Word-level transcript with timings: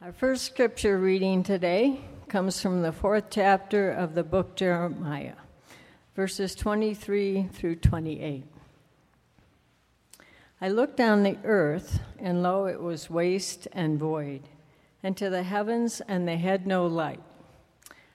Our 0.00 0.12
first 0.12 0.44
scripture 0.44 0.96
reading 0.96 1.42
today 1.42 2.02
comes 2.28 2.62
from 2.62 2.82
the 2.82 2.92
fourth 2.92 3.30
chapter 3.30 3.90
of 3.90 4.14
the 4.14 4.22
book 4.22 4.54
Jeremiah, 4.54 5.34
verses 6.14 6.54
23 6.54 7.48
through 7.52 7.74
28. 7.74 8.44
I 10.60 10.68
looked 10.68 11.00
on 11.00 11.24
the 11.24 11.36
earth, 11.42 11.98
and 12.16 12.44
lo, 12.44 12.66
it 12.66 12.80
was 12.80 13.10
waste 13.10 13.66
and 13.72 13.98
void, 13.98 14.42
and 15.02 15.16
to 15.16 15.30
the 15.30 15.42
heavens, 15.42 16.00
and 16.06 16.28
they 16.28 16.36
had 16.36 16.64
no 16.64 16.86
light. 16.86 17.20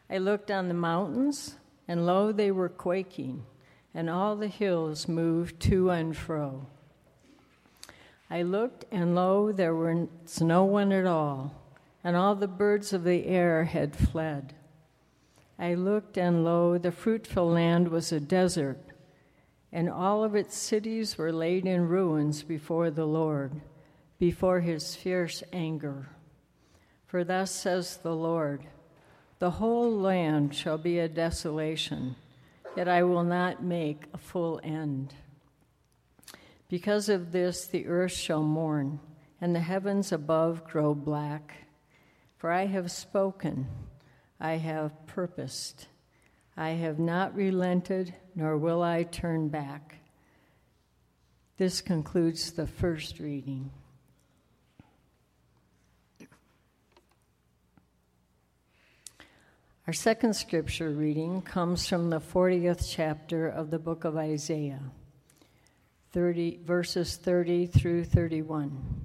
I 0.10 0.20
looked 0.20 0.50
on 0.50 0.70
the 0.70 0.74
mountains, 0.74 1.58
and 1.86 2.06
lo, 2.06 2.32
they 2.32 2.50
were 2.50 2.70
quaking, 2.70 3.44
and 3.94 4.10
all 4.10 4.38
the 4.38 4.48
hills 4.48 5.10
moved 5.10 5.60
to 5.64 5.90
and 5.90 6.16
fro. 6.16 6.66
I 8.30 8.44
looked, 8.44 8.86
and 8.90 9.14
lo, 9.14 9.52
there 9.52 9.76
was 9.76 10.40
no 10.40 10.64
one 10.64 10.94
at 10.94 11.06
all 11.06 11.60
and 12.04 12.16
all 12.18 12.36
the 12.36 12.48
birds 12.48 12.92
of 12.92 13.04
the 13.04 13.26
air 13.26 13.64
had 13.64 13.96
fled. 13.96 14.54
I 15.58 15.76
looked, 15.76 16.18
and 16.18 16.44
lo, 16.44 16.78
the 16.78 16.92
fruitful 16.92 17.48
land 17.48 17.88
was 17.88 18.12
a 18.12 18.20
desert, 18.20 18.80
and 19.72 19.90
all 19.90 20.24
of 20.24 20.36
its 20.36 20.58
cities 20.58 21.18
were 21.18 21.32
laid 21.32 21.66
in 21.66 21.88
ruins 21.88 22.44
before 22.44 22.92
the 22.92 23.06
Lord, 23.06 23.62
before 24.20 24.60
his 24.60 24.96
fierce 24.96 25.44
anger. 25.54 26.10
For 27.06 27.24
thus 27.24 27.52
says 27.52 27.98
the 27.98 28.16
Lord 28.16 28.66
The 29.40 29.52
whole 29.52 29.92
land 29.92 30.54
shall 30.54 30.78
be 30.78 31.00
a 31.00 31.08
desolation, 31.08 32.16
yet 32.76 32.90
I 32.90 33.04
will 33.04 33.24
not 33.24 33.64
make 33.64 34.06
a 34.14 34.18
full 34.18 34.60
end. 34.64 35.14
Because 36.68 37.08
of 37.08 37.32
this, 37.32 37.68
the 37.68 37.88
earth 37.88 38.14
shall 38.14 38.44
mourn, 38.44 39.00
and 39.40 39.56
the 39.56 39.60
heavens 39.60 40.12
above 40.12 40.66
grow 40.66 40.94
black 40.96 41.63
for 42.44 42.52
I 42.52 42.66
have 42.66 42.92
spoken, 42.92 43.68
I 44.38 44.56
have 44.56 45.08
purposed, 45.08 45.88
I 46.58 46.72
have 46.72 47.00
not 47.00 47.34
relented, 47.34 48.14
nor 48.36 48.58
will 48.58 48.84
I 48.84 49.04
turn 49.04 49.48
back. 49.48 49.96
This 51.56 51.80
concludes 51.80 52.52
the 52.52 52.68
first 52.68 53.22
reading. 53.22 53.72
Our 59.88 59.94
second 59.94 60.34
scripture 60.34 60.90
reading 60.90 61.44
comes 61.44 61.88
from 61.88 62.10
the 62.10 62.20
40th 62.20 62.94
chapter 62.94 63.48
of 63.48 63.72
the 63.72 63.80
book 63.80 64.04
of 64.04 64.18
Isaiah, 64.18 64.82
30, 66.12 66.60
verses 66.66 67.16
30 67.16 67.68
through 67.68 68.04
31. 68.04 69.03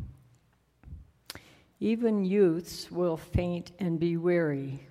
Even 1.80 2.24
youths 2.24 2.90
will 2.90 3.16
faint 3.16 3.70
and 3.78 4.00
be 4.00 4.16
weary, 4.16 4.88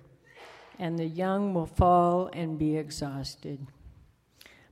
and 0.78 0.98
the 0.98 1.06
young 1.06 1.52
will 1.52 1.66
fall 1.66 2.30
and 2.32 2.58
be 2.58 2.76
exhausted. 2.76 3.66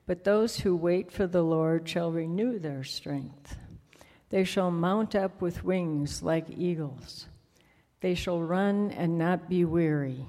But 0.07 0.25
those 0.25 0.61
who 0.61 0.77
wait 0.77 1.13
for 1.13 1.27
the 1.27 1.43
Lord 1.43 1.89
shall 1.89 2.11
renew 2.11 2.59
their 2.59 2.85
strength. 2.85 3.57
They 4.31 4.45
shall 4.45 4.71
mount 4.71 5.15
up 5.15 5.43
with 5.43 5.65
wings 5.65 6.23
like 6.23 6.47
eagles. 6.49 7.27
They 8.01 8.15
shall 8.15 8.41
run 8.41 8.93
and 8.93 9.19
not 9.19 9.49
be 9.49 9.65
weary. 9.65 10.25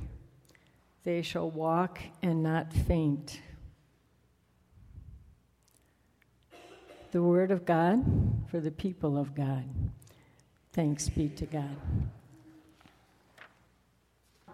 They 1.04 1.22
shall 1.22 1.50
walk 1.50 2.00
and 2.22 2.44
not 2.44 2.74
faint. 2.74 3.40
The 7.12 7.24
Word 7.24 7.52
of 7.52 7.66
God 7.66 8.04
for 8.50 8.60
the 8.60 8.72
people 8.72 9.18
of 9.18 9.34
God. 9.34 9.64
Thanks 10.78 11.10
be 11.10 11.28
to 11.30 11.48
God. 11.48 11.76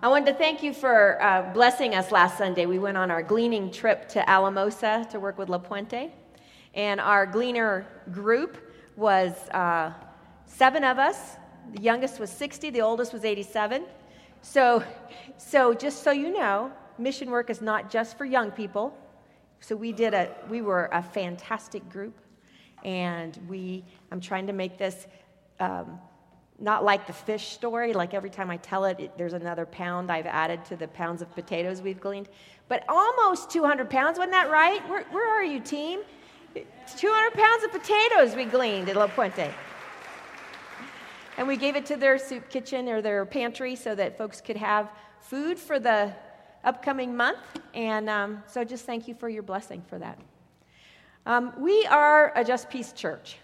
I 0.01 0.07
wanted 0.07 0.27
to 0.27 0.33
thank 0.33 0.63
you 0.63 0.73
for 0.73 1.21
uh, 1.21 1.51
blessing 1.53 1.95
us 1.95 2.13
last 2.13 2.37
Sunday. 2.37 2.65
We 2.65 2.79
went 2.79 2.95
on 2.95 3.11
our 3.11 3.21
gleaning 3.21 3.69
trip 3.69 4.07
to 4.07 4.29
Alamosa 4.29 5.05
to 5.11 5.19
work 5.19 5.37
with 5.37 5.49
La 5.49 5.57
Puente. 5.57 6.11
And 6.75 7.01
our 7.01 7.25
gleaner 7.25 7.85
group 8.13 8.55
was 8.95 9.33
uh, 9.49 9.91
seven 10.45 10.85
of 10.85 10.97
us. 10.97 11.35
The 11.73 11.81
youngest 11.81 12.21
was 12.21 12.31
60, 12.31 12.69
the 12.69 12.79
oldest 12.79 13.11
was 13.11 13.25
87. 13.25 13.83
So, 14.41 14.81
so 15.35 15.73
just 15.73 16.03
so 16.03 16.11
you 16.11 16.31
know, 16.31 16.71
mission 16.97 17.31
work 17.31 17.49
is 17.49 17.61
not 17.61 17.91
just 17.91 18.17
for 18.17 18.23
young 18.23 18.49
people. 18.49 18.97
So 19.59 19.75
we 19.75 19.91
did 19.91 20.13
a, 20.13 20.33
we 20.49 20.61
were 20.61 20.87
a 20.93 21.03
fantastic 21.03 21.89
group. 21.89 22.17
And 22.85 23.37
we, 23.49 23.83
I'm 24.09 24.21
trying 24.21 24.47
to 24.47 24.53
make 24.53 24.77
this 24.77 25.05
um, 25.59 25.99
not 26.59 26.83
like 26.83 27.07
the 27.07 27.13
fish 27.13 27.49
story, 27.49 27.93
like 27.93 28.13
every 28.13 28.29
time 28.29 28.49
I 28.49 28.57
tell 28.57 28.85
it, 28.85 28.99
it, 28.99 29.17
there's 29.17 29.33
another 29.33 29.65
pound 29.65 30.11
I've 30.11 30.25
added 30.25 30.63
to 30.65 30.75
the 30.75 30.87
pounds 30.87 31.21
of 31.21 31.33
potatoes 31.33 31.81
we've 31.81 31.99
gleaned, 31.99 32.29
but 32.67 32.83
almost 32.87 33.49
200 33.49 33.89
pounds, 33.89 34.17
wasn't 34.17 34.33
that 34.33 34.49
right? 34.49 34.87
Where, 34.89 35.03
where 35.11 35.29
are 35.29 35.43
you, 35.43 35.59
team? 35.59 36.01
200 36.55 37.33
pounds 37.33 37.63
of 37.63 37.71
potatoes 37.71 38.35
we 38.35 38.45
gleaned 38.45 38.89
at 38.89 38.95
La 38.95 39.07
Puente. 39.07 39.51
And 41.37 41.47
we 41.47 41.57
gave 41.57 41.75
it 41.75 41.85
to 41.87 41.97
their 41.97 42.19
soup 42.19 42.49
kitchen 42.49 42.87
or 42.87 43.01
their 43.01 43.25
pantry 43.25 43.75
so 43.75 43.95
that 43.95 44.17
folks 44.17 44.39
could 44.39 44.57
have 44.57 44.91
food 45.19 45.57
for 45.57 45.79
the 45.79 46.13
upcoming 46.63 47.15
month. 47.15 47.39
And 47.73 48.09
um, 48.09 48.43
so 48.47 48.63
just 48.63 48.85
thank 48.85 49.07
you 49.07 49.15
for 49.15 49.29
your 49.29 49.43
blessing 49.43 49.83
for 49.89 49.97
that. 49.97 50.19
Um, 51.25 51.53
we 51.57 51.85
are 51.87 52.31
a 52.35 52.43
Just 52.43 52.69
Peace 52.69 52.91
church. 52.91 53.37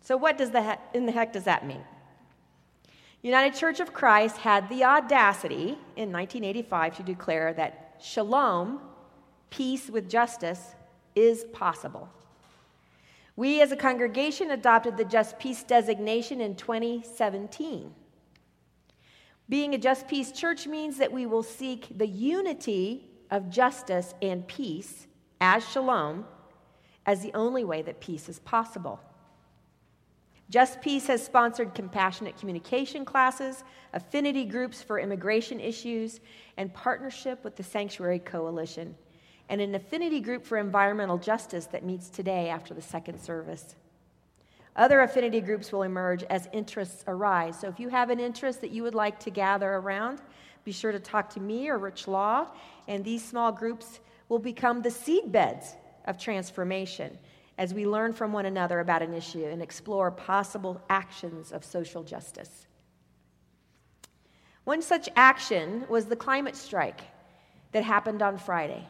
So, 0.00 0.16
what 0.16 0.38
does 0.38 0.50
the 0.50 0.62
he- 0.62 0.98
in 0.98 1.06
the 1.06 1.12
heck 1.12 1.32
does 1.32 1.44
that 1.44 1.66
mean? 1.66 1.84
United 3.22 3.54
Church 3.54 3.80
of 3.80 3.92
Christ 3.92 4.38
had 4.38 4.68
the 4.70 4.82
audacity 4.84 5.78
in 5.96 6.10
1985 6.10 6.96
to 6.96 7.02
declare 7.02 7.52
that 7.52 7.96
shalom, 8.00 8.80
peace 9.50 9.90
with 9.90 10.08
justice, 10.08 10.74
is 11.14 11.44
possible. 11.52 12.08
We 13.36 13.60
as 13.60 13.72
a 13.72 13.76
congregation 13.76 14.50
adopted 14.50 14.96
the 14.96 15.04
Just 15.04 15.38
Peace 15.38 15.62
designation 15.62 16.40
in 16.40 16.56
2017. 16.56 17.94
Being 19.50 19.74
a 19.74 19.78
Just 19.78 20.08
Peace 20.08 20.32
church 20.32 20.66
means 20.66 20.96
that 20.96 21.12
we 21.12 21.26
will 21.26 21.42
seek 21.42 21.98
the 21.98 22.06
unity 22.06 23.10
of 23.30 23.50
justice 23.50 24.14
and 24.22 24.46
peace 24.46 25.06
as 25.42 25.68
shalom 25.68 26.24
as 27.04 27.20
the 27.20 27.34
only 27.34 27.64
way 27.64 27.82
that 27.82 28.00
peace 28.00 28.30
is 28.30 28.38
possible. 28.40 29.00
Just 30.50 30.80
Peace 30.80 31.06
has 31.06 31.24
sponsored 31.24 31.74
compassionate 31.76 32.36
communication 32.36 33.04
classes, 33.04 33.62
affinity 33.92 34.44
groups 34.44 34.82
for 34.82 34.98
immigration 34.98 35.60
issues, 35.60 36.18
and 36.56 36.74
partnership 36.74 37.44
with 37.44 37.54
the 37.54 37.62
Sanctuary 37.62 38.18
Coalition, 38.18 38.96
and 39.48 39.60
an 39.60 39.76
affinity 39.76 40.18
group 40.18 40.44
for 40.44 40.58
environmental 40.58 41.18
justice 41.18 41.66
that 41.66 41.84
meets 41.84 42.08
today 42.08 42.48
after 42.48 42.74
the 42.74 42.82
second 42.82 43.20
service. 43.20 43.76
Other 44.74 45.02
affinity 45.02 45.40
groups 45.40 45.70
will 45.70 45.84
emerge 45.84 46.24
as 46.24 46.48
interests 46.52 47.04
arise. 47.06 47.58
So 47.60 47.68
if 47.68 47.78
you 47.78 47.88
have 47.88 48.10
an 48.10 48.18
interest 48.18 48.60
that 48.62 48.72
you 48.72 48.82
would 48.82 48.94
like 48.94 49.20
to 49.20 49.30
gather 49.30 49.74
around, 49.74 50.20
be 50.64 50.72
sure 50.72 50.90
to 50.90 50.98
talk 50.98 51.30
to 51.30 51.40
me 51.40 51.68
or 51.68 51.78
Rich 51.78 52.08
Law, 52.08 52.48
and 52.88 53.04
these 53.04 53.24
small 53.24 53.52
groups 53.52 54.00
will 54.28 54.40
become 54.40 54.82
the 54.82 54.90
seed 54.90 55.30
beds 55.30 55.76
of 56.06 56.18
transformation 56.18 57.16
as 57.60 57.74
we 57.74 57.86
learn 57.86 58.14
from 58.14 58.32
one 58.32 58.46
another 58.46 58.80
about 58.80 59.02
an 59.02 59.12
issue 59.12 59.44
and 59.44 59.60
explore 59.60 60.10
possible 60.10 60.80
actions 60.88 61.52
of 61.52 61.62
social 61.62 62.02
justice. 62.02 62.66
One 64.64 64.80
such 64.80 65.10
action 65.14 65.84
was 65.90 66.06
the 66.06 66.16
climate 66.16 66.56
strike 66.56 67.02
that 67.72 67.84
happened 67.84 68.22
on 68.22 68.38
Friday. 68.38 68.88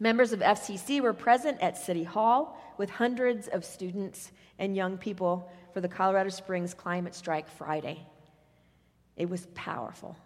Members 0.00 0.32
of 0.32 0.40
FCC 0.40 1.02
were 1.02 1.12
present 1.12 1.58
at 1.60 1.76
City 1.76 2.04
Hall 2.04 2.58
with 2.78 2.88
hundreds 2.88 3.48
of 3.48 3.66
students 3.66 4.32
and 4.58 4.74
young 4.74 4.96
people 4.96 5.52
for 5.74 5.82
the 5.82 5.88
Colorado 5.88 6.30
Springs 6.30 6.72
Climate 6.72 7.14
Strike 7.14 7.50
Friday. 7.50 8.06
It 9.18 9.28
was 9.28 9.46
powerful. 9.54 10.16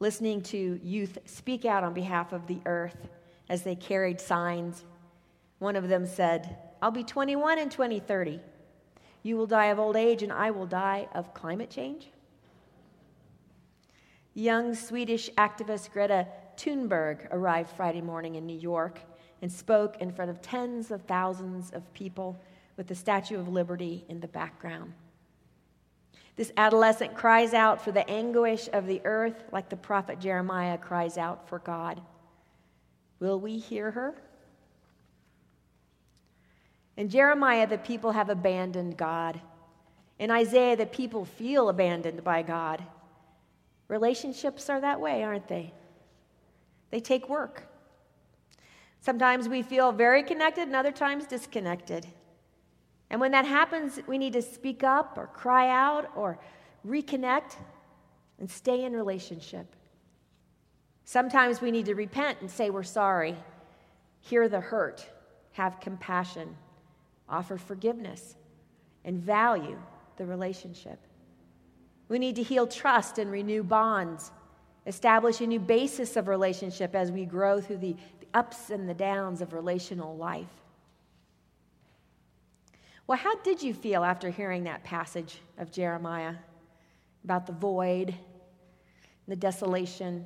Listening 0.00 0.42
to 0.42 0.80
youth 0.82 1.18
speak 1.24 1.64
out 1.66 1.84
on 1.84 1.94
behalf 1.94 2.32
of 2.32 2.48
the 2.48 2.58
earth 2.66 3.08
as 3.48 3.62
they 3.62 3.76
carried 3.76 4.20
signs. 4.20 4.84
One 5.58 5.76
of 5.76 5.88
them 5.88 6.06
said, 6.06 6.56
I'll 6.82 6.90
be 6.90 7.04
21 7.04 7.58
in 7.58 7.68
2030. 7.68 8.40
You 9.22 9.36
will 9.36 9.46
die 9.46 9.66
of 9.66 9.78
old 9.78 9.96
age, 9.96 10.22
and 10.22 10.32
I 10.32 10.50
will 10.50 10.66
die 10.66 11.08
of 11.14 11.32
climate 11.32 11.70
change. 11.70 12.10
Young 14.34 14.74
Swedish 14.74 15.30
activist 15.38 15.92
Greta 15.92 16.26
Thunberg 16.56 17.28
arrived 17.30 17.70
Friday 17.70 18.00
morning 18.00 18.34
in 18.34 18.46
New 18.46 18.58
York 18.58 19.00
and 19.40 19.50
spoke 19.50 19.96
in 20.00 20.12
front 20.12 20.30
of 20.30 20.42
tens 20.42 20.90
of 20.90 21.02
thousands 21.02 21.70
of 21.70 21.92
people 21.94 22.38
with 22.76 22.86
the 22.86 22.94
Statue 22.94 23.38
of 23.38 23.48
Liberty 23.48 24.04
in 24.08 24.20
the 24.20 24.28
background. 24.28 24.92
This 26.36 26.50
adolescent 26.56 27.14
cries 27.14 27.54
out 27.54 27.80
for 27.80 27.92
the 27.92 28.08
anguish 28.10 28.68
of 28.72 28.86
the 28.86 29.00
earth 29.04 29.44
like 29.52 29.68
the 29.68 29.76
prophet 29.76 30.18
Jeremiah 30.18 30.76
cries 30.78 31.16
out 31.16 31.48
for 31.48 31.60
God. 31.60 32.00
Will 33.20 33.38
we 33.38 33.58
hear 33.58 33.92
her? 33.92 34.14
In 36.96 37.08
Jeremiah, 37.08 37.66
the 37.66 37.78
people 37.78 38.12
have 38.12 38.30
abandoned 38.30 38.96
God. 38.96 39.40
In 40.18 40.30
Isaiah, 40.30 40.76
the 40.76 40.86
people 40.86 41.24
feel 41.24 41.68
abandoned 41.68 42.22
by 42.22 42.42
God. 42.42 42.82
Relationships 43.88 44.70
are 44.70 44.80
that 44.80 45.00
way, 45.00 45.22
aren't 45.22 45.48
they? 45.48 45.72
They 46.90 47.00
take 47.00 47.28
work. 47.28 47.64
Sometimes 49.00 49.48
we 49.48 49.62
feel 49.62 49.92
very 49.92 50.22
connected, 50.22 50.62
and 50.62 50.76
other 50.76 50.92
times 50.92 51.26
disconnected. 51.26 52.06
And 53.10 53.20
when 53.20 53.32
that 53.32 53.44
happens, 53.44 53.98
we 54.06 54.16
need 54.16 54.32
to 54.32 54.42
speak 54.42 54.82
up 54.82 55.18
or 55.18 55.26
cry 55.26 55.68
out 55.68 56.10
or 56.16 56.38
reconnect 56.86 57.56
and 58.38 58.50
stay 58.50 58.84
in 58.84 58.92
relationship. 58.94 59.66
Sometimes 61.04 61.60
we 61.60 61.70
need 61.70 61.86
to 61.86 61.94
repent 61.94 62.40
and 62.40 62.50
say 62.50 62.70
we're 62.70 62.82
sorry, 62.82 63.36
hear 64.20 64.48
the 64.48 64.60
hurt, 64.60 65.06
have 65.52 65.80
compassion, 65.80 66.56
offer 67.28 67.56
forgiveness, 67.56 68.36
and 69.04 69.18
value 69.18 69.78
the 70.16 70.26
relationship. 70.26 70.98
We 72.08 72.18
need 72.18 72.36
to 72.36 72.42
heal 72.42 72.66
trust 72.66 73.18
and 73.18 73.30
renew 73.30 73.62
bonds, 73.62 74.30
establish 74.86 75.40
a 75.40 75.46
new 75.46 75.60
basis 75.60 76.16
of 76.16 76.28
relationship 76.28 76.94
as 76.94 77.10
we 77.10 77.24
grow 77.24 77.60
through 77.60 77.78
the, 77.78 77.96
ups 78.34 78.70
and 78.70 78.88
the 78.88 78.94
downs 78.94 79.40
of 79.40 79.52
relational 79.52 80.16
life. 80.16 80.48
Well, 83.06 83.18
how 83.18 83.36
did 83.36 83.62
you 83.62 83.72
feel 83.72 84.02
after 84.02 84.28
hearing 84.28 84.64
that 84.64 84.82
passage 84.82 85.40
of 85.58 85.70
Jeremiah 85.70 86.34
about 87.22 87.46
the 87.46 87.52
void, 87.52 88.14
the 89.28 89.36
desolation? 89.36 90.24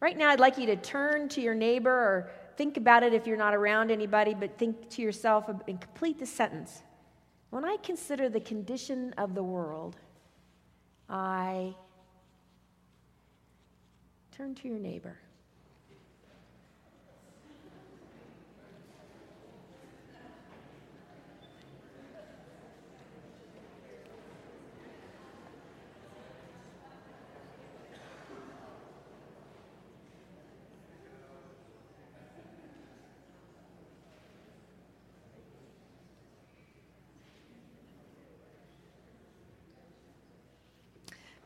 Right 0.00 0.16
now, 0.16 0.30
I'd 0.30 0.40
like 0.40 0.58
you 0.58 0.66
to 0.66 0.76
turn 0.76 1.28
to 1.30 1.40
your 1.40 1.54
neighbor 1.54 1.90
or 1.90 2.30
think 2.56 2.76
about 2.76 3.02
it 3.02 3.12
if 3.12 3.26
you're 3.26 3.36
not 3.36 3.54
around 3.54 3.90
anybody, 3.90 4.34
but 4.34 4.58
think 4.58 4.88
to 4.90 5.02
yourself 5.02 5.48
and 5.48 5.80
complete 5.80 6.18
the 6.18 6.26
sentence. 6.26 6.82
When 7.50 7.64
I 7.64 7.76
consider 7.82 8.28
the 8.28 8.40
condition 8.40 9.12
of 9.16 9.34
the 9.34 9.42
world, 9.42 9.96
I 11.08 11.74
turn 14.32 14.54
to 14.56 14.68
your 14.68 14.78
neighbor. 14.78 15.18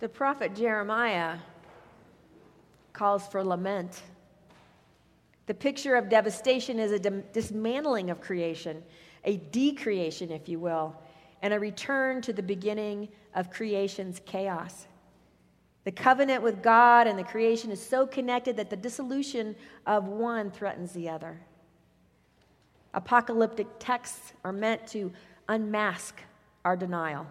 The 0.01 0.09
prophet 0.09 0.55
Jeremiah 0.55 1.39
calls 2.93 3.27
for 3.27 3.43
lament. 3.43 4.03
The 5.47 5.55
picture 5.55 5.97
of 5.97 6.09
devastation 6.09 6.79
is 6.79 6.93
a 6.93 7.01
dismantling 7.01 8.11
of 8.11 8.21
creation, 8.21 8.83
a 9.25 9.39
decreation, 9.39 10.31
if 10.31 10.49
you 10.49 10.61
will, 10.61 10.95
and 11.43 11.53
a 11.53 11.59
return 11.59 12.23
to 12.23 12.33
the 12.33 12.43
beginning 12.43 13.09
of 13.35 13.51
creation's 13.51 14.21
chaos. 14.25 14.87
The 15.83 15.91
covenant 15.91 16.43
with 16.43 16.63
God 16.63 17.09
and 17.09 17.19
the 17.19 17.25
creation 17.25 17.73
is 17.73 17.85
so 17.85 18.07
connected 18.07 18.57
that 18.57 18.71
the 18.71 18.77
dissolution 18.77 19.57
of 19.87 20.07
one 20.07 20.53
threatens 20.53 20.93
the 20.93 21.09
other. 21.09 21.41
Apocalyptic 22.95 23.67
texts 23.81 24.33
are 24.45 24.53
meant 24.53 24.87
to 24.89 25.13
unmask 25.49 26.21
our 26.65 26.77
denial. 26.77 27.27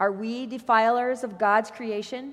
Are 0.00 0.10
we 0.10 0.46
defilers 0.46 1.22
of 1.24 1.38
God's 1.38 1.70
creation? 1.70 2.32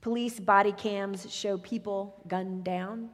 Police 0.00 0.40
body 0.40 0.72
cams 0.72 1.32
show 1.32 1.56
people 1.56 2.20
gunned 2.26 2.64
down. 2.64 3.10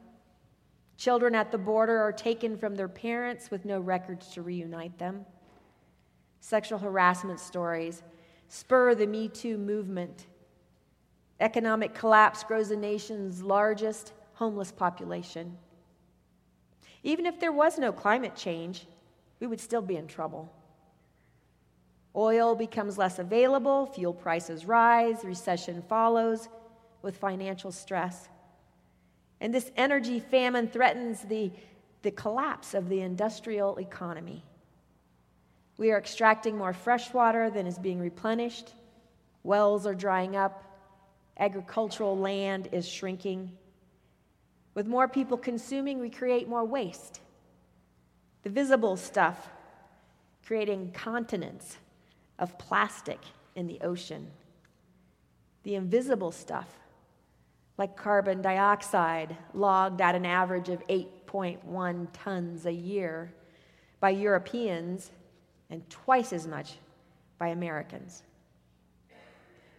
Children 0.97 1.35
at 1.35 1.51
the 1.51 1.57
border 1.59 1.99
are 1.99 2.11
taken 2.11 2.57
from 2.57 2.73
their 2.73 2.87
parents 2.87 3.51
with 3.51 3.65
no 3.65 3.79
records 3.79 4.29
to 4.29 4.41
reunite 4.41 4.97
them. 4.97 5.25
Sexual 6.39 6.79
harassment 6.79 7.39
stories 7.39 8.01
spur 8.47 8.95
the 8.95 9.05
Me 9.05 9.27
Too 9.27 9.59
movement. 9.59 10.25
Economic 11.39 11.93
collapse 11.93 12.43
grows 12.43 12.69
the 12.69 12.75
nation's 12.75 13.43
largest 13.43 14.13
homeless 14.33 14.71
population. 14.71 15.55
Even 17.03 17.27
if 17.27 17.39
there 17.39 17.51
was 17.51 17.77
no 17.77 17.91
climate 17.91 18.35
change, 18.35 18.87
we 19.39 19.45
would 19.45 19.61
still 19.61 19.81
be 19.81 19.97
in 19.97 20.07
trouble. 20.07 20.51
Oil 22.15 22.55
becomes 22.55 22.97
less 22.97 23.17
available, 23.17 23.87
fuel 23.87 24.13
prices 24.13 24.65
rise, 24.65 25.23
recession 25.23 25.81
follows 25.89 26.47
with 27.01 27.17
financial 27.17 27.71
stress. 27.71 28.29
And 29.41 29.53
this 29.53 29.71
energy 29.75 30.19
famine 30.19 30.67
threatens 30.67 31.21
the, 31.21 31.51
the 32.03 32.11
collapse 32.11 32.75
of 32.75 32.87
the 32.87 33.01
industrial 33.01 33.77
economy. 33.77 34.43
We 35.77 35.91
are 35.91 35.97
extracting 35.97 36.55
more 36.55 36.71
fresh 36.71 37.13
water 37.13 37.49
than 37.49 37.65
is 37.65 37.79
being 37.79 37.99
replenished. 37.99 38.73
Wells 39.41 39.87
are 39.87 39.95
drying 39.95 40.35
up. 40.35 40.63
Agricultural 41.37 42.15
land 42.15 42.69
is 42.71 42.87
shrinking. 42.87 43.51
With 44.75 44.85
more 44.85 45.07
people 45.07 45.37
consuming, 45.37 45.99
we 45.99 46.11
create 46.11 46.47
more 46.47 46.63
waste. 46.63 47.21
The 48.43 48.51
visible 48.51 48.97
stuff, 48.97 49.49
creating 50.45 50.91
continents 50.91 51.77
of 52.43 52.57
plastic 52.57 53.19
in 53.55 53.67
the 53.67 53.79
ocean. 53.79 54.29
The 55.63 55.75
invisible 55.75 56.33
stuff, 56.33 56.67
like 57.77 57.95
carbon 57.95 58.41
dioxide, 58.41 59.37
logged 59.53 60.01
at 60.01 60.13
an 60.13 60.25
average 60.25 60.67
of 60.67 60.85
8.1 60.87 62.07
tons 62.11 62.65
a 62.65 62.71
year 62.73 63.33
by 64.01 64.09
Europeans 64.09 65.09
and 65.69 65.89
twice 65.89 66.33
as 66.33 66.45
much 66.45 66.73
by 67.37 67.47
Americans. 67.47 68.23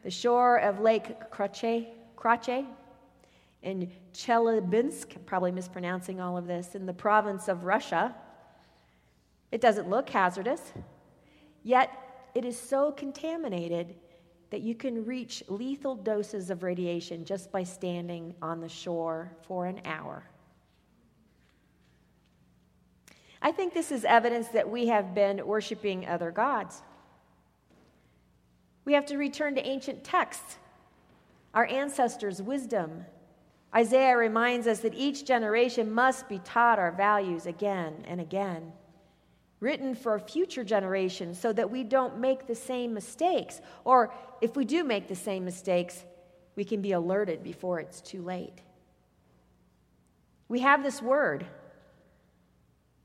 The 0.02 0.10
shore 0.10 0.56
of 0.56 0.80
Lake 0.80 1.30
Krache, 1.30 1.88
Krache 2.16 2.66
in 3.62 3.92
Chelyabinsk, 4.14 5.26
probably 5.26 5.52
mispronouncing 5.52 6.18
all 6.18 6.38
of 6.38 6.46
this, 6.46 6.74
in 6.74 6.86
the 6.86 6.94
province 6.94 7.46
of 7.46 7.64
Russia, 7.64 8.14
it 9.52 9.60
doesn't 9.60 9.90
look 9.90 10.08
hazardous, 10.08 10.72
yet 11.62 11.90
it 12.34 12.44
is 12.44 12.58
so 12.58 12.90
contaminated 12.90 13.94
that 14.50 14.60
you 14.60 14.74
can 14.74 15.04
reach 15.04 15.42
lethal 15.48 15.94
doses 15.94 16.50
of 16.50 16.62
radiation 16.62 17.24
just 17.24 17.50
by 17.50 17.62
standing 17.62 18.34
on 18.42 18.60
the 18.60 18.68
shore 18.68 19.32
for 19.42 19.66
an 19.66 19.80
hour. 19.84 20.24
I 23.40 23.52
think 23.52 23.74
this 23.74 23.92
is 23.92 24.04
evidence 24.04 24.48
that 24.48 24.70
we 24.70 24.86
have 24.86 25.14
been 25.14 25.46
worshiping 25.46 26.06
other 26.06 26.30
gods. 26.30 26.82
We 28.84 28.94
have 28.94 29.06
to 29.06 29.16
return 29.16 29.54
to 29.54 29.66
ancient 29.66 30.02
texts, 30.04 30.58
our 31.52 31.66
ancestors' 31.66 32.40
wisdom. 32.40 33.04
Isaiah 33.74 34.16
reminds 34.16 34.66
us 34.66 34.80
that 34.80 34.94
each 34.94 35.24
generation 35.24 35.90
must 35.92 36.28
be 36.28 36.38
taught 36.38 36.78
our 36.78 36.92
values 36.92 37.46
again 37.46 38.04
and 38.06 38.20
again 38.20 38.72
written 39.64 39.94
for 39.94 40.18
future 40.18 40.62
generations 40.62 41.40
so 41.40 41.50
that 41.50 41.70
we 41.70 41.82
don't 41.82 42.18
make 42.18 42.46
the 42.46 42.54
same 42.54 42.92
mistakes. 42.92 43.62
Or 43.82 44.12
if 44.42 44.56
we 44.56 44.66
do 44.66 44.84
make 44.84 45.08
the 45.08 45.16
same 45.16 45.42
mistakes, 45.42 46.04
we 46.54 46.64
can 46.64 46.82
be 46.82 46.92
alerted 46.92 47.42
before 47.42 47.80
it's 47.80 48.02
too 48.02 48.20
late. 48.20 48.60
We 50.48 50.60
have 50.60 50.82
this 50.82 51.00
word. 51.00 51.46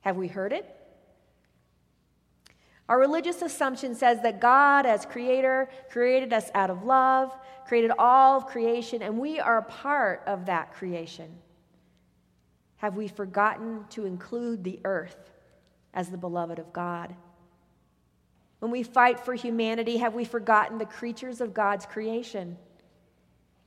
Have 0.02 0.18
we 0.18 0.28
heard 0.28 0.52
it? 0.52 0.66
Our 2.90 3.00
religious 3.00 3.42
assumption 3.42 3.96
says 3.96 4.22
that 4.24 4.42
God, 4.42 4.86
as 4.86 5.06
creator, 5.06 5.70
created 5.90 6.34
us 6.34 6.52
out 6.54 6.70
of 6.70 6.84
love, 6.84 7.32
created 7.68 7.92
all 7.98 8.36
of 8.36 8.48
creation, 8.48 9.02
and 9.02 9.18
we 9.18 9.40
are 9.40 9.60
a 9.60 9.64
part 9.64 10.24
of 10.28 10.48
that 10.48 10.74
creation. 10.74 11.30
Have 12.78 12.98
we 12.98 13.08
forgotten 13.08 13.86
to 13.92 14.06
include 14.06 14.66
the 14.66 14.82
earth 14.84 15.32
as 16.00 16.08
the 16.08 16.18
beloved 16.18 16.60
of 16.60 16.72
God? 16.72 17.14
When 18.60 18.72
we 18.72 18.84
fight 18.84 19.20
for 19.20 19.34
humanity, 19.34 19.98
have 19.98 20.14
we 20.14 20.24
forgotten 20.24 20.78
the 20.78 20.86
creatures 20.86 21.42
of 21.42 21.54
God's 21.54 21.86
creation? 21.86 22.58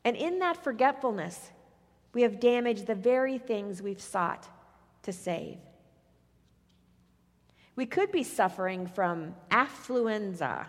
And 0.02 0.16
in 0.16 0.38
that 0.38 0.64
forgetfulness, 0.64 1.50
we 2.14 2.22
have 2.22 2.40
damaged 2.40 2.86
the 2.86 2.94
very 2.94 3.36
things 3.36 3.82
we've 3.82 4.00
sought 4.00 4.48
to 5.02 5.12
save. 5.12 5.58
We 7.76 7.84
could 7.84 8.10
be 8.10 8.22
suffering 8.22 8.86
from 8.86 9.34
affluenza. 9.50 10.64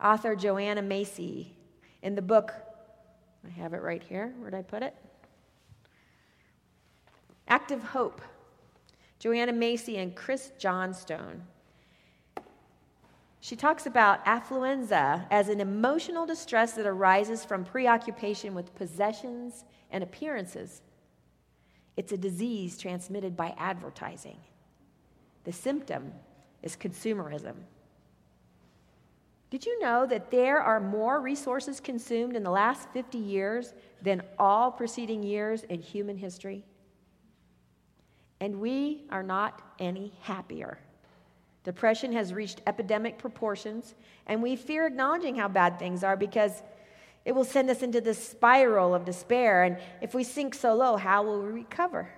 Author 0.00 0.36
Joanna 0.36 0.82
Macy, 0.82 1.52
in 2.00 2.14
the 2.14 2.22
book, 2.22 2.52
I 3.44 3.50
have 3.60 3.74
it 3.74 3.82
right 3.82 4.02
here. 4.04 4.32
Where'd 4.38 4.54
I 4.54 4.62
put 4.62 4.84
it? 4.84 4.94
Active 7.48 7.82
Hope 7.82 8.22
Joanna 9.22 9.52
Macy 9.52 9.98
and 9.98 10.16
Chris 10.16 10.50
Johnstone 10.58 11.44
She 13.38 13.54
talks 13.54 13.86
about 13.86 14.24
affluenza 14.24 15.28
as 15.30 15.48
an 15.48 15.60
emotional 15.60 16.26
distress 16.26 16.72
that 16.72 16.86
arises 16.86 17.44
from 17.44 17.64
preoccupation 17.64 18.52
with 18.52 18.74
possessions 18.74 19.64
and 19.92 20.02
appearances. 20.02 20.82
It's 21.96 22.10
a 22.10 22.16
disease 22.16 22.76
transmitted 22.76 23.36
by 23.36 23.54
advertising. 23.58 24.38
The 25.44 25.52
symptom 25.52 26.14
is 26.64 26.74
consumerism. 26.74 27.54
Did 29.50 29.64
you 29.64 29.78
know 29.78 30.04
that 30.04 30.32
there 30.32 30.58
are 30.58 30.80
more 30.80 31.20
resources 31.20 31.78
consumed 31.78 32.34
in 32.34 32.42
the 32.42 32.50
last 32.50 32.88
50 32.92 33.18
years 33.18 33.72
than 34.02 34.22
all 34.36 34.72
preceding 34.72 35.22
years 35.22 35.62
in 35.62 35.80
human 35.80 36.16
history? 36.18 36.64
And 38.42 38.60
we 38.60 39.04
are 39.08 39.22
not 39.22 39.62
any 39.78 40.12
happier. 40.20 40.76
Depression 41.62 42.12
has 42.12 42.34
reached 42.34 42.60
epidemic 42.66 43.16
proportions, 43.16 43.94
and 44.26 44.42
we 44.42 44.56
fear 44.56 44.84
acknowledging 44.84 45.36
how 45.36 45.46
bad 45.46 45.78
things 45.78 46.02
are 46.02 46.16
because 46.16 46.60
it 47.24 47.36
will 47.36 47.44
send 47.44 47.70
us 47.70 47.82
into 47.82 48.00
this 48.00 48.18
spiral 48.18 48.96
of 48.96 49.04
despair. 49.04 49.62
And 49.62 49.78
if 50.00 50.12
we 50.12 50.24
sink 50.24 50.56
so 50.56 50.74
low, 50.74 50.96
how 50.96 51.22
will 51.22 51.40
we 51.40 51.52
recover? 51.52 52.10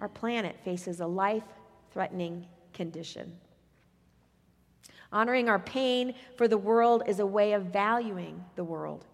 Our 0.00 0.08
planet 0.08 0.56
faces 0.64 0.98
a 0.98 1.06
life 1.06 1.44
threatening 1.92 2.44
condition. 2.72 3.36
Honoring 5.12 5.48
our 5.48 5.60
pain 5.60 6.14
for 6.36 6.48
the 6.48 6.58
world 6.58 7.04
is 7.06 7.20
a 7.20 7.26
way 7.26 7.52
of 7.52 7.66
valuing 7.66 8.44
the 8.56 8.64
world. 8.64 9.04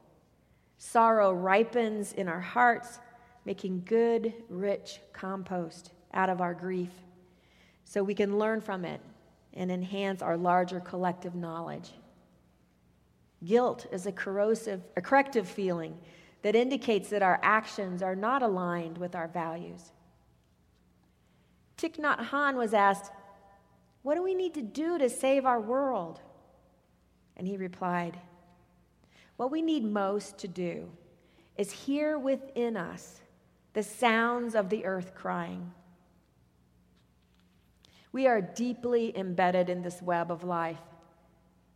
Sorrow 0.78 1.34
ripens 1.34 2.14
in 2.14 2.28
our 2.28 2.40
hearts, 2.40 2.98
making 3.44 3.82
good, 3.84 4.32
rich 4.48 5.00
compost 5.12 5.90
out 6.12 6.30
of 6.30 6.40
our 6.40 6.54
grief 6.54 6.90
so 7.84 8.02
we 8.02 8.14
can 8.14 8.38
learn 8.38 8.60
from 8.60 8.84
it 8.84 9.00
and 9.52 9.70
enhance 9.70 10.22
our 10.22 10.36
larger 10.36 10.80
collective 10.80 11.34
knowledge. 11.34 11.92
Guilt 13.44 13.86
is 13.92 14.06
a 14.06 14.12
corrosive, 14.12 14.82
a 14.96 15.02
corrective 15.02 15.48
feeling 15.48 15.96
that 16.42 16.56
indicates 16.56 17.10
that 17.10 17.22
our 17.22 17.38
actions 17.42 18.02
are 18.02 18.16
not 18.16 18.42
aligned 18.42 18.98
with 18.98 19.14
our 19.14 19.28
values. 19.28 19.92
Thich 21.78 21.98
Nhat 21.98 22.28
Hanh 22.28 22.56
was 22.56 22.74
asked, 22.74 23.12
What 24.02 24.14
do 24.14 24.22
we 24.22 24.34
need 24.34 24.54
to 24.54 24.62
do 24.62 24.98
to 24.98 25.08
save 25.08 25.44
our 25.44 25.60
world? 25.60 26.20
And 27.36 27.46
he 27.46 27.56
replied, 27.56 28.18
What 29.36 29.50
we 29.50 29.62
need 29.62 29.84
most 29.84 30.38
to 30.38 30.48
do 30.48 30.88
is 31.56 31.70
hear 31.70 32.18
within 32.18 32.76
us 32.76 33.20
the 33.74 33.82
sounds 33.82 34.54
of 34.54 34.70
the 34.70 34.84
earth 34.84 35.14
crying. 35.14 35.72
We 38.12 38.28
are 38.28 38.40
deeply 38.40 39.16
embedded 39.18 39.68
in 39.68 39.82
this 39.82 40.00
web 40.00 40.30
of 40.30 40.44
life. 40.44 40.78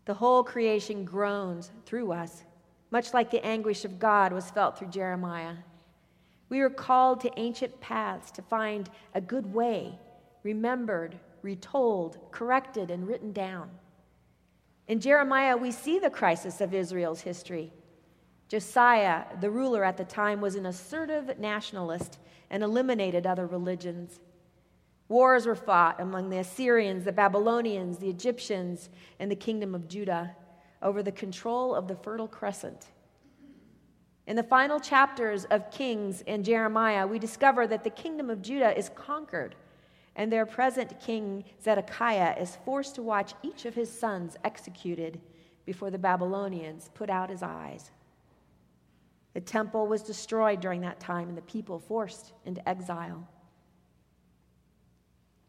The 0.05 0.14
whole 0.14 0.45
creation 0.45 1.05
groans 1.05 1.73
through 1.85 2.12
us, 2.12 2.45
much 2.93 3.12
like 3.12 3.31
the 3.31 3.45
anguish 3.45 3.85
of 3.85 3.99
God 3.99 4.33
was 4.33 4.50
felt 4.50 4.78
through 4.78 4.88
Jeremiah. 4.88 5.55
We 6.49 6.61
are 6.61 6.71
called 6.71 7.21
to 7.23 7.38
ancient 7.38 7.81
paths 7.81 8.31
to 8.33 8.43
find 8.43 8.88
a 9.14 9.21
good 9.21 9.52
way, 9.52 9.99
remembered, 10.45 11.19
retold, 11.43 12.19
corrected, 12.31 12.90
and 12.90 13.07
written 13.07 13.33
down. 13.33 13.71
In 14.87 15.00
Jeremiah, 15.00 15.57
we 15.57 15.73
see 15.73 15.99
the 15.99 16.09
crisis 16.09 16.61
of 16.61 16.73
Israel's 16.73 17.21
history. 17.21 17.73
Josiah, 18.49 19.25
the 19.40 19.50
ruler 19.50 19.85
at 19.85 19.97
the 19.97 20.05
time, 20.05 20.40
was 20.40 20.55
an 20.55 20.67
assertive 20.67 21.38
nationalist 21.38 22.19
and 22.50 22.62
eliminated 22.62 23.26
other 23.26 23.47
religions. 23.47 24.21
Wars 25.09 25.47
were 25.47 25.55
fought 25.55 26.00
among 26.00 26.31
the 26.31 26.38
Assyrians, 26.38 27.05
the 27.05 27.12
Babylonians, 27.12 27.99
the 27.99 28.09
Egyptians, 28.09 28.88
and 29.19 29.31
the 29.31 29.37
kingdom 29.37 29.75
of 29.75 29.88
Judah 29.88 30.35
over 30.83 31.02
the 31.02 31.12
control 31.12 31.75
of 31.75 31.88
the 31.88 31.97
Fertile 31.97 32.28
Crescent. 32.28 32.87
In 34.26 34.37
the 34.37 34.43
final 34.43 34.78
chapters 34.78 35.45
of 35.47 35.71
Kings 35.71 36.23
and 36.26 36.45
Jeremiah, 36.45 37.07
we 37.07 37.19
discover 37.19 37.67
that 37.67 37.85
the 37.85 37.90
kingdom 37.90 38.28
of 38.28 38.43
Judah 38.43 38.76
is 38.76 38.90
conquered, 38.90 39.55
and 40.17 40.31
their 40.31 40.45
present 40.45 41.00
king 41.00 41.45
Zedekiah 41.62 42.37
is 42.38 42.59
forced 42.64 42.95
to 42.97 43.02
watch 43.02 43.33
each 43.43 43.64
of 43.64 43.75
his 43.75 43.90
sons 43.90 44.37
executed 44.45 45.21
before 45.64 45.90
the 45.90 45.99
Babylonians 45.99 46.90
put 46.93 47.09
out 47.09 47.31
his 47.31 47.43
eyes. 47.43 47.90
The 49.38 49.45
temple 49.45 49.87
was 49.87 50.02
destroyed 50.02 50.59
during 50.59 50.80
that 50.80 50.99
time, 50.99 51.28
and 51.28 51.38
the 51.38 51.42
people 51.42 51.78
forced 51.78 52.33
into 52.45 52.68
exile. 52.68 53.25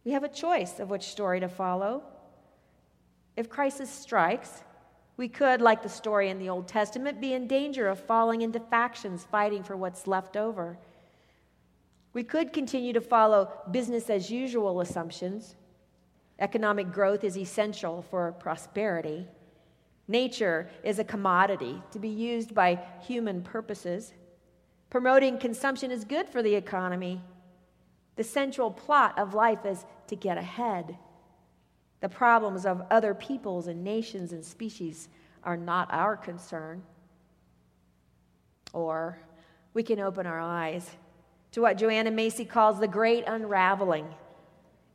We 0.04 0.12
have 0.12 0.24
a 0.24 0.30
choice 0.30 0.80
of 0.80 0.92
which 0.92 1.08
story 1.08 1.40
to 1.40 1.50
follow. 1.50 2.04
If 3.36 3.50
crisis 3.50 3.90
strikes, 3.90 4.64
we 5.18 5.28
could, 5.28 5.60
like 5.60 5.82
the 5.82 5.90
story 5.90 6.30
in 6.30 6.38
the 6.38 6.50
Old 6.50 6.68
Testament, 6.68 7.20
be 7.20 7.34
in 7.34 7.48
danger 7.48 7.88
of 7.88 8.00
falling 8.00 8.44
into 8.44 8.60
factions 8.60 9.24
fighting 9.24 9.64
for 9.64 9.76
what's 9.76 10.06
left 10.06 10.38
over. 10.38 10.78
We 12.14 12.22
could 12.22 12.54
continue 12.54 12.94
to 12.94 13.02
follow 13.02 13.52
business 13.72 14.08
as 14.12 14.30
usual 14.30 14.82
assumptions. 14.82 15.56
Economic 16.38 16.92
growth 16.92 17.24
is 17.24 17.36
essential 17.36 18.04
for 18.04 18.34
prosperity. 18.34 19.26
Nature 20.10 20.68
is 20.84 20.98
a 20.98 21.04
commodity 21.04 21.80
to 21.92 22.00
be 22.00 22.10
used 22.10 22.56
by 22.56 22.80
human 23.00 23.44
purposes. 23.44 24.12
Promoting 24.90 25.38
consumption 25.38 25.92
is 25.92 26.04
good 26.04 26.28
for 26.28 26.42
the 26.42 26.56
economy. 26.56 27.22
The 28.16 28.24
central 28.24 28.72
plot 28.72 29.20
of 29.20 29.36
life 29.36 29.68
is 29.68 29.86
to 30.08 30.16
get 30.16 30.40
ahead. 30.40 30.98
The 32.02 32.10
problems 32.10 32.66
of 32.66 32.82
other 32.90 33.14
peoples 33.14 33.68
and 33.68 33.84
nations 33.84 34.34
and 34.34 34.44
species 34.44 35.10
are 35.44 35.56
not 35.56 35.94
our 35.94 36.18
concern. 36.18 36.82
Or 38.74 39.20
we 39.76 39.84
can 39.84 40.00
open 40.00 40.26
our 40.26 40.40
eyes 40.40 40.90
to 41.52 41.62
what 41.62 41.78
Joanna 41.78 42.10
Macy 42.10 42.46
calls 42.46 42.80
the 42.80 42.88
great 42.88 43.26
unraveling 43.28 44.08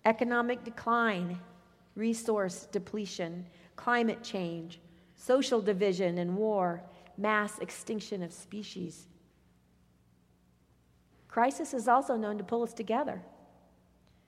economic 0.04 0.64
decline, 0.64 1.38
resource 1.94 2.66
depletion, 2.73 3.47
climate 3.76 4.23
change, 4.23 4.80
social 5.25 5.61
division 5.61 6.19
and 6.19 6.37
war, 6.37 6.83
mass 7.16 7.59
extinction 7.61 8.23
of 8.23 8.31
species. 8.31 9.07
Crisis 11.28 11.73
is 11.73 11.88
also 11.88 12.14
known 12.14 12.37
to 12.37 12.45
pull 12.45 12.62
us 12.62 12.75
together, 12.75 13.23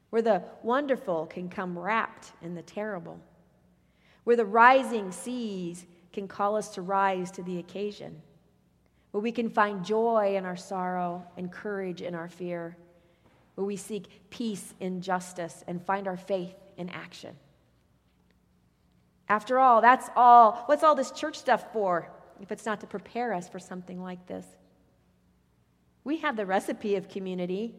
where 0.08 0.22
the 0.22 0.42
wonderful 0.62 1.26
can 1.26 1.50
come 1.50 1.78
wrapped 1.78 2.32
in 2.40 2.54
the 2.54 2.62
terrible, 2.62 3.20
where 4.24 4.36
the 4.36 4.46
rising 4.46 5.12
seas 5.12 5.84
can 6.14 6.26
call 6.26 6.56
us 6.56 6.70
to 6.70 6.80
rise 6.80 7.30
to 7.30 7.42
the 7.42 7.58
occasion, 7.58 8.22
where 9.10 9.20
we 9.22 9.32
can 9.32 9.50
find 9.50 9.84
joy 9.84 10.34
in 10.34 10.46
our 10.46 10.56
sorrow 10.56 11.22
and 11.36 11.52
courage 11.52 12.00
in 12.00 12.14
our 12.14 12.28
fear, 12.28 12.74
where 13.54 13.66
we 13.66 13.76
seek 13.76 14.30
peace 14.30 14.72
in 14.80 15.02
justice 15.02 15.62
and 15.66 15.84
find 15.84 16.08
our 16.08 16.16
faith 16.16 16.54
in 16.78 16.88
action. 16.88 17.36
After 19.28 19.58
all, 19.58 19.80
that's 19.80 20.08
all. 20.14 20.62
What's 20.66 20.84
all 20.84 20.94
this 20.94 21.10
church 21.10 21.36
stuff 21.36 21.72
for 21.72 22.08
if 22.40 22.52
it's 22.52 22.66
not 22.66 22.80
to 22.80 22.86
prepare 22.86 23.32
us 23.32 23.48
for 23.48 23.58
something 23.58 24.02
like 24.02 24.26
this? 24.26 24.46
We 26.04 26.18
have 26.18 26.36
the 26.36 26.46
recipe 26.46 26.94
of 26.94 27.08
community. 27.08 27.74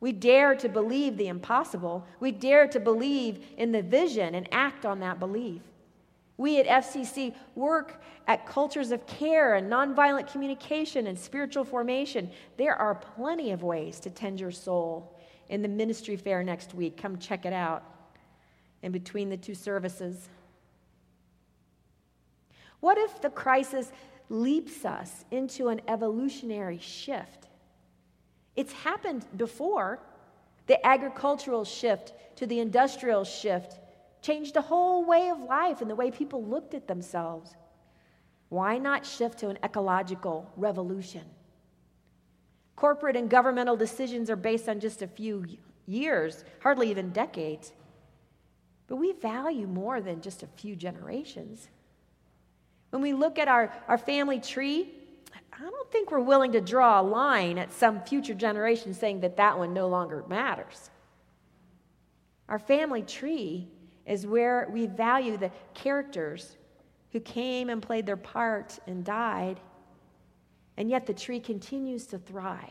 We 0.00 0.12
dare 0.12 0.54
to 0.54 0.68
believe 0.68 1.16
the 1.16 1.28
impossible. 1.28 2.06
We 2.20 2.32
dare 2.32 2.66
to 2.68 2.80
believe 2.80 3.44
in 3.58 3.72
the 3.72 3.82
vision 3.82 4.34
and 4.34 4.48
act 4.52 4.86
on 4.86 5.00
that 5.00 5.20
belief. 5.20 5.62
We 6.38 6.60
at 6.60 6.84
FCC 6.84 7.34
work 7.56 8.00
at 8.28 8.46
cultures 8.46 8.92
of 8.92 9.06
care 9.06 9.56
and 9.56 9.70
nonviolent 9.70 10.30
communication 10.30 11.08
and 11.08 11.18
spiritual 11.18 11.64
formation. 11.64 12.30
There 12.56 12.76
are 12.76 12.94
plenty 12.94 13.50
of 13.50 13.62
ways 13.62 13.98
to 14.00 14.10
tend 14.10 14.40
your 14.40 14.52
soul 14.52 15.18
in 15.48 15.62
the 15.62 15.68
ministry 15.68 16.16
fair 16.16 16.44
next 16.44 16.74
week. 16.74 16.96
Come 16.96 17.18
check 17.18 17.44
it 17.44 17.52
out 17.52 17.82
in 18.82 18.92
between 18.92 19.28
the 19.28 19.36
two 19.36 19.54
services. 19.54 20.28
What 22.80 22.98
if 22.98 23.20
the 23.20 23.30
crisis 23.30 23.90
leaps 24.30 24.84
us 24.84 25.24
into 25.30 25.68
an 25.68 25.80
evolutionary 25.88 26.78
shift. 26.78 27.48
It's 28.56 28.72
happened 28.72 29.26
before. 29.36 30.00
The 30.66 30.84
agricultural 30.86 31.64
shift 31.64 32.12
to 32.36 32.46
the 32.46 32.60
industrial 32.60 33.24
shift 33.24 33.78
changed 34.20 34.54
the 34.54 34.60
whole 34.60 35.04
way 35.04 35.30
of 35.30 35.40
life 35.40 35.80
and 35.80 35.90
the 35.90 35.94
way 35.94 36.10
people 36.10 36.44
looked 36.44 36.74
at 36.74 36.86
themselves. 36.86 37.54
Why 38.50 38.78
not 38.78 39.06
shift 39.06 39.38
to 39.40 39.48
an 39.48 39.58
ecological 39.64 40.50
revolution? 40.56 41.24
Corporate 42.76 43.16
and 43.16 43.30
governmental 43.30 43.76
decisions 43.76 44.30
are 44.30 44.36
based 44.36 44.68
on 44.68 44.78
just 44.78 45.02
a 45.02 45.06
few 45.06 45.44
years, 45.86 46.44
hardly 46.60 46.90
even 46.90 47.10
decades. 47.10 47.72
But 48.88 48.96
we 48.96 49.12
value 49.12 49.66
more 49.66 50.00
than 50.00 50.20
just 50.22 50.42
a 50.42 50.46
few 50.46 50.74
generations. 50.74 51.68
When 52.90 53.02
we 53.02 53.12
look 53.12 53.38
at 53.38 53.46
our, 53.46 53.72
our 53.86 53.98
family 53.98 54.40
tree, 54.40 54.90
I 55.52 55.60
don't 55.60 55.92
think 55.92 56.10
we're 56.10 56.20
willing 56.20 56.52
to 56.52 56.60
draw 56.60 57.00
a 57.00 57.02
line 57.02 57.58
at 57.58 57.72
some 57.72 58.00
future 58.00 58.34
generation 58.34 58.94
saying 58.94 59.20
that 59.20 59.36
that 59.36 59.58
one 59.58 59.74
no 59.74 59.88
longer 59.88 60.24
matters. 60.26 60.90
Our 62.48 62.58
family 62.58 63.02
tree 63.02 63.68
is 64.06 64.26
where 64.26 64.68
we 64.72 64.86
value 64.86 65.36
the 65.36 65.50
characters 65.74 66.56
who 67.12 67.20
came 67.20 67.68
and 67.68 67.82
played 67.82 68.06
their 68.06 68.16
part 68.16 68.78
and 68.86 69.04
died, 69.04 69.60
and 70.78 70.88
yet 70.88 71.06
the 71.06 71.12
tree 71.12 71.40
continues 71.40 72.06
to 72.06 72.18
thrive. 72.18 72.70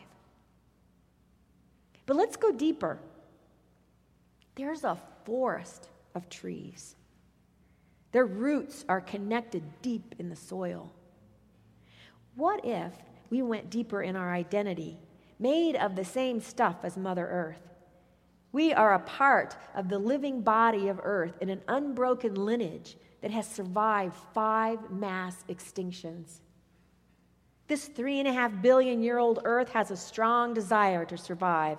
But 2.08 2.16
let's 2.16 2.38
go 2.38 2.52
deeper. 2.52 2.98
There's 4.56 4.84
a 4.84 4.98
forest 5.26 5.90
of 6.18 6.30
trees. 6.30 6.96
Their 8.12 8.26
roots 8.26 8.84
are 8.90 9.00
connected 9.00 9.64
deep 9.82 10.16
in 10.20 10.30
the 10.30 10.36
soil. 10.36 10.92
What 12.36 12.66
if 12.66 12.92
we 13.30 13.42
went 13.42 13.70
deeper 13.70 14.02
in 14.02 14.16
our 14.16 14.34
identity, 14.34 14.98
made 15.40 15.76
of 15.76 15.96
the 15.96 16.06
same 16.06 16.42
stuff 16.42 16.78
as 16.84 16.98
Mother 16.98 17.28
Earth? 17.28 17.62
We 18.52 18.74
are 18.74 18.96
a 18.96 19.00
part 19.00 19.56
of 19.76 19.88
the 19.88 20.00
living 20.00 20.42
body 20.42 20.88
of 20.88 21.00
Earth 21.04 21.38
in 21.42 21.50
an 21.50 21.62
unbroken 21.68 22.36
lineage 22.36 22.98
that 23.22 23.32
has 23.32 23.48
survived 23.48 24.16
five 24.34 24.90
mass 24.90 25.44
extinctions. 25.50 26.40
This 27.68 27.88
three 27.88 28.20
and 28.20 28.28
a 28.28 28.34
half 28.34 28.62
billion 28.62 29.04
year 29.04 29.18
old 29.18 29.42
Earth 29.44 29.70
has 29.70 29.92
a 29.92 29.98
strong 29.98 30.54
desire 30.54 31.06
to 31.06 31.18
survive. 31.18 31.78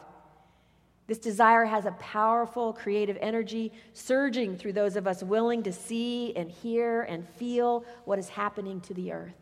This 1.09 1.19
desire 1.19 1.65
has 1.65 1.87
a 1.87 1.93
powerful 1.93 2.75
creative 2.75 3.17
energy 3.21 3.73
surging 3.95 4.57
through 4.57 4.75
those 4.75 4.95
of 4.95 5.07
us 5.07 5.23
willing 5.23 5.62
to 5.62 5.73
see 5.73 6.37
and 6.37 6.50
hear 6.50 7.03
and 7.03 7.27
feel 7.27 7.85
what 8.05 8.19
is 8.19 8.29
happening 8.29 8.83
to 8.83 8.95
the 8.95 9.12
earth. 9.12 9.35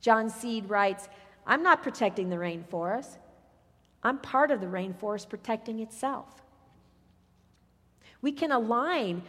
John 0.00 0.30
Seed 0.30 0.70
writes 0.70 1.08
I'm 1.44 1.64
not 1.64 1.82
protecting 1.82 2.30
the 2.30 2.36
rainforest, 2.36 3.18
I'm 4.04 4.18
part 4.18 4.52
of 4.52 4.60
the 4.60 4.68
rainforest 4.68 5.28
protecting 5.28 5.80
itself. 5.80 6.42
We 8.22 8.30
can 8.30 8.52
align 8.52 9.22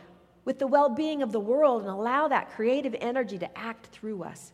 with 0.46 0.60
the 0.60 0.68
well 0.68 0.90
being 0.90 1.24
of 1.24 1.32
the 1.32 1.40
world 1.40 1.82
and 1.82 1.90
allow 1.90 2.28
that 2.28 2.52
creative 2.52 2.96
energy 3.02 3.40
to 3.40 3.58
act 3.58 3.88
through 3.88 4.22
us, 4.22 4.54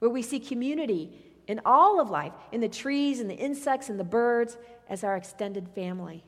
where 0.00 0.10
we 0.10 0.20
see 0.20 0.38
community 0.38 1.10
in 1.46 1.60
all 1.64 2.00
of 2.00 2.10
life, 2.10 2.32
in 2.52 2.60
the 2.60 2.68
trees 2.68 3.20
and 3.20 3.28
the 3.28 3.34
insects 3.34 3.88
and 3.88 3.98
the 3.98 4.04
birds, 4.04 4.56
as 4.88 5.04
our 5.04 5.16
extended 5.16 5.68
family. 5.68 6.24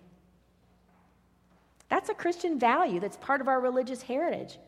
That's 1.89 2.09
a 2.09 2.15
Christian 2.15 2.59
value 2.59 3.01
that's 3.01 3.17
part 3.17 3.41
of 3.41 3.49
our 3.49 3.61
religious 3.61 4.03
heritage. 4.03 4.59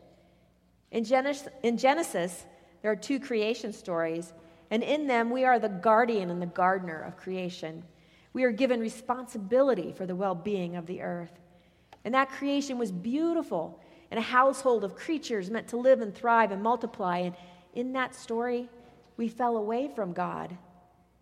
In 0.91 1.03
Genesis, 1.03 1.47
in 1.63 1.77
Genesis, 1.77 2.45
there 2.81 2.91
are 2.91 2.95
two 2.95 3.19
creation 3.19 3.73
stories, 3.73 4.33
and 4.69 4.83
in 4.83 5.07
them, 5.07 5.29
we 5.29 5.43
are 5.43 5.59
the 5.59 5.69
guardian 5.69 6.29
and 6.29 6.41
the 6.41 6.45
gardener 6.45 7.01
of 7.01 7.17
creation. 7.17 7.83
We 8.33 8.43
are 8.43 8.51
given 8.51 8.79
responsibility 8.79 9.93
for 9.93 10.05
the 10.05 10.15
well 10.15 10.35
being 10.35 10.75
of 10.75 10.85
the 10.85 11.01
earth. 11.01 11.31
And 12.03 12.13
that 12.13 12.29
creation 12.29 12.77
was 12.77 12.91
beautiful 12.91 13.79
and 14.11 14.19
a 14.19 14.23
household 14.23 14.83
of 14.83 14.95
creatures 14.95 15.49
meant 15.49 15.67
to 15.69 15.77
live 15.77 16.01
and 16.01 16.13
thrive 16.13 16.51
and 16.51 16.61
multiply. 16.61 17.19
And 17.19 17.35
in 17.73 17.93
that 17.93 18.15
story, 18.15 18.69
we 19.17 19.27
fell 19.27 19.57
away 19.57 19.87
from 19.87 20.13
God 20.13 20.57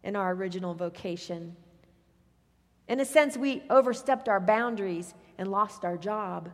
in 0.03 0.15
our 0.15 0.33
original 0.33 0.73
vocation. 0.73 1.55
In 2.87 2.99
a 2.99 3.05
sense, 3.05 3.37
we 3.37 3.63
overstepped 3.69 4.27
our 4.27 4.39
boundaries 4.39 5.13
and 5.37 5.49
lost 5.49 5.85
our 5.85 5.97
job. 5.97 6.49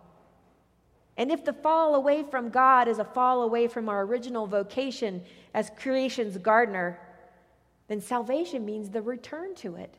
And 1.17 1.31
if 1.31 1.43
the 1.43 1.53
fall 1.53 1.96
away 1.96 2.24
from 2.24 2.50
God 2.50 2.88
is 2.88 3.00
a 3.00 3.03
fall 3.03 3.43
away 3.43 3.67
from 3.67 3.89
our 3.89 4.03
original 4.03 4.48
vocation 4.48 5.24
as 5.53 5.72
creation's 5.77 6.38
gardener, 6.38 7.00
then 7.88 8.00
salvation 8.00 8.65
means 8.65 8.89
the 8.89 9.01
return 9.01 9.55
to 9.55 9.75
it. 9.75 9.96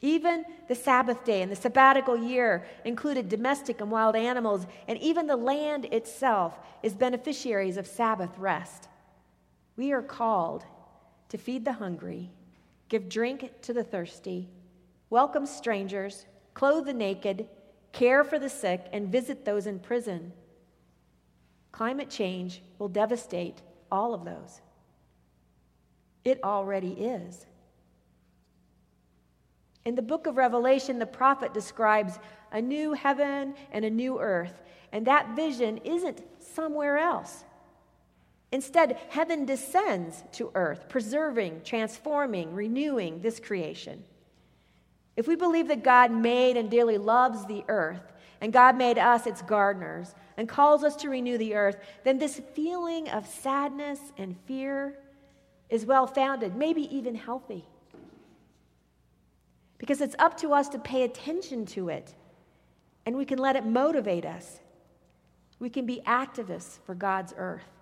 Even 0.00 0.44
the 0.68 0.74
Sabbath 0.74 1.24
day 1.24 1.42
and 1.42 1.50
the 1.50 1.56
sabbatical 1.56 2.16
year 2.16 2.64
included 2.84 3.28
domestic 3.28 3.80
and 3.80 3.90
wild 3.90 4.14
animals, 4.14 4.66
and 4.86 4.98
even 4.98 5.26
the 5.26 5.36
land 5.36 5.86
itself 5.86 6.58
is 6.82 6.94
beneficiaries 6.94 7.76
of 7.76 7.86
Sabbath 7.86 8.38
rest. 8.38 8.88
We 9.76 9.92
are 9.92 10.02
called 10.02 10.64
to 11.30 11.38
feed 11.38 11.64
the 11.64 11.72
hungry 11.72 12.30
give 12.88 13.08
drink 13.08 13.50
to 13.62 13.72
the 13.72 13.82
thirsty, 13.82 14.48
welcome 15.10 15.46
strangers, 15.46 16.26
clothe 16.52 16.86
the 16.86 16.92
naked, 16.92 17.48
care 17.92 18.22
for 18.22 18.38
the 18.38 18.48
sick, 18.48 18.86
and 18.92 19.10
visit 19.10 19.44
those 19.44 19.66
in 19.66 19.80
prison. 19.80 20.32
Climate 21.72 22.08
change 22.08 22.62
will 22.78 22.88
devastate 22.88 23.62
all 23.90 24.14
of 24.14 24.24
those. 24.24 24.60
It 26.24 26.38
already 26.44 26.92
is. 26.92 27.46
In 29.84 29.94
the 29.94 30.02
book 30.02 30.26
of 30.26 30.36
Revelation, 30.36 30.98
the 30.98 31.06
prophet 31.06 31.52
describes 31.52 32.18
a 32.52 32.62
new 32.62 32.92
heaven 32.92 33.54
and 33.72 33.84
a 33.84 33.90
new 33.90 34.20
earth, 34.20 34.62
and 34.92 35.06
that 35.06 35.34
vision 35.34 35.78
isn't 35.78 36.22
somewhere 36.38 36.96
else. 36.96 37.44
Instead, 38.54 38.96
heaven 39.08 39.44
descends 39.44 40.22
to 40.30 40.52
earth, 40.54 40.88
preserving, 40.88 41.60
transforming, 41.64 42.54
renewing 42.54 43.20
this 43.20 43.40
creation. 43.40 44.04
If 45.16 45.26
we 45.26 45.34
believe 45.34 45.66
that 45.66 45.82
God 45.82 46.12
made 46.12 46.56
and 46.56 46.70
dearly 46.70 46.96
loves 46.96 47.44
the 47.46 47.64
earth, 47.66 48.12
and 48.40 48.52
God 48.52 48.76
made 48.76 48.96
us 48.96 49.26
its 49.26 49.42
gardeners, 49.42 50.14
and 50.36 50.48
calls 50.48 50.84
us 50.84 50.94
to 50.96 51.10
renew 51.10 51.36
the 51.36 51.56
earth, 51.56 51.78
then 52.04 52.16
this 52.18 52.40
feeling 52.54 53.08
of 53.08 53.26
sadness 53.26 53.98
and 54.18 54.36
fear 54.46 55.00
is 55.68 55.84
well 55.84 56.06
founded, 56.06 56.54
maybe 56.54 56.82
even 56.96 57.16
healthy. 57.16 57.64
Because 59.78 60.00
it's 60.00 60.14
up 60.20 60.36
to 60.36 60.52
us 60.52 60.68
to 60.68 60.78
pay 60.78 61.02
attention 61.02 61.66
to 61.66 61.88
it, 61.88 62.14
and 63.04 63.16
we 63.16 63.24
can 63.24 63.40
let 63.40 63.56
it 63.56 63.66
motivate 63.66 64.24
us. 64.24 64.60
We 65.58 65.70
can 65.70 65.86
be 65.86 66.02
activists 66.06 66.78
for 66.86 66.94
God's 66.94 67.34
earth. 67.36 67.73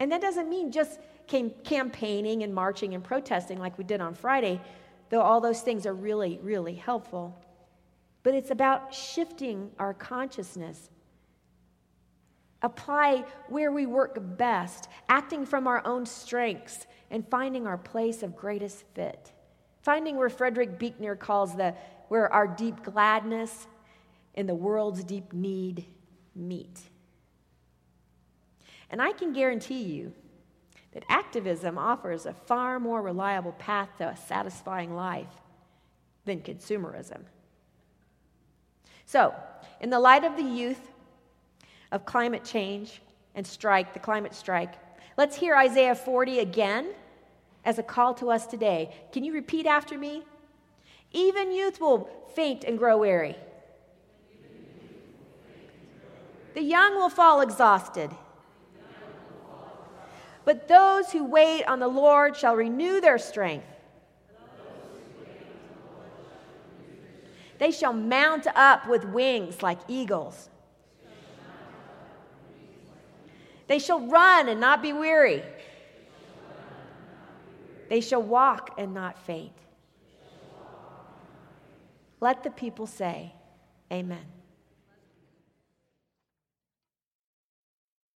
And 0.00 0.12
that 0.12 0.20
doesn't 0.20 0.48
mean 0.48 0.70
just 0.70 1.00
campaigning 1.26 2.42
and 2.42 2.54
marching 2.54 2.94
and 2.94 3.02
protesting 3.02 3.58
like 3.58 3.76
we 3.78 3.84
did 3.84 4.00
on 4.00 4.14
Friday, 4.14 4.60
though 5.10 5.20
all 5.20 5.40
those 5.40 5.60
things 5.60 5.86
are 5.86 5.94
really, 5.94 6.38
really 6.42 6.74
helpful. 6.74 7.38
But 8.22 8.34
it's 8.34 8.50
about 8.50 8.94
shifting 8.94 9.70
our 9.78 9.94
consciousness. 9.94 10.90
Apply 12.62 13.24
where 13.48 13.70
we 13.70 13.86
work 13.86 14.18
best, 14.36 14.88
acting 15.08 15.46
from 15.46 15.66
our 15.66 15.86
own 15.86 16.06
strengths, 16.06 16.86
and 17.10 17.26
finding 17.28 17.66
our 17.66 17.78
place 17.78 18.22
of 18.22 18.36
greatest 18.36 18.84
fit. 18.94 19.32
Finding 19.82 20.16
where 20.16 20.28
Frederick 20.28 20.78
Buechner 20.78 21.14
calls 21.14 21.56
the 21.56 21.74
where 22.08 22.32
our 22.32 22.46
deep 22.46 22.82
gladness 22.82 23.66
and 24.34 24.48
the 24.48 24.54
world's 24.54 25.04
deep 25.04 25.32
need 25.32 25.84
meet. 26.34 26.80
And 28.90 29.02
I 29.02 29.12
can 29.12 29.32
guarantee 29.32 29.82
you 29.82 30.12
that 30.92 31.04
activism 31.08 31.76
offers 31.78 32.26
a 32.26 32.32
far 32.32 32.80
more 32.80 33.02
reliable 33.02 33.52
path 33.52 33.90
to 33.98 34.08
a 34.08 34.16
satisfying 34.16 34.94
life 34.94 35.26
than 36.24 36.40
consumerism. 36.40 37.22
So, 39.04 39.34
in 39.80 39.90
the 39.90 40.00
light 40.00 40.24
of 40.24 40.36
the 40.36 40.42
youth, 40.42 40.90
of 41.92 42.04
climate 42.04 42.44
change 42.44 43.00
and 43.34 43.46
strike, 43.46 43.92
the 43.92 43.98
climate 43.98 44.34
strike, 44.34 44.74
let's 45.16 45.36
hear 45.36 45.54
Isaiah 45.54 45.94
40 45.94 46.40
again 46.40 46.90
as 47.64 47.78
a 47.78 47.82
call 47.82 48.14
to 48.14 48.30
us 48.30 48.46
today. 48.46 48.94
Can 49.12 49.24
you 49.24 49.32
repeat 49.32 49.66
after 49.66 49.96
me? 49.96 50.24
Even 51.12 51.52
youth 51.52 51.80
will 51.80 52.08
faint 52.34 52.64
and 52.64 52.78
grow 52.78 52.98
weary. 52.98 53.36
The 56.54 56.62
young 56.62 56.96
will 56.96 57.08
fall 57.08 57.40
exhausted. 57.40 58.10
But 60.48 60.66
those 60.66 61.12
who 61.12 61.24
wait 61.24 61.64
on 61.64 61.78
the 61.78 61.88
Lord 61.88 62.34
shall 62.34 62.56
renew 62.56 63.02
their 63.02 63.18
strength. 63.18 63.66
They 67.58 67.70
shall 67.70 67.92
mount 67.92 68.46
up 68.54 68.88
with 68.88 69.04
wings 69.04 69.62
like 69.62 69.78
eagles. 69.88 70.48
They 73.66 73.78
shall 73.78 74.00
run 74.00 74.48
and 74.48 74.58
not 74.58 74.80
be 74.80 74.94
weary. 74.94 75.42
They 77.90 78.00
shall 78.00 78.22
walk 78.22 78.70
and 78.78 78.94
not 78.94 79.18
faint. 79.18 79.52
Let 82.20 82.42
the 82.42 82.50
people 82.50 82.86
say, 82.86 83.34
Amen. 83.92 84.37